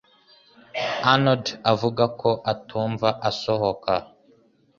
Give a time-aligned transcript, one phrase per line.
[1.11, 3.93] Arnaud avuga ko atumva asohoka.